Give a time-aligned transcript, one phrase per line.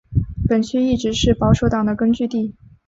[0.49, 2.55] 本区一直是保守党的根据地。